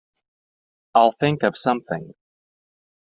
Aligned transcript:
I'll 0.95 1.11
think 1.11 1.43
of 1.43 1.55
something. 1.55 2.15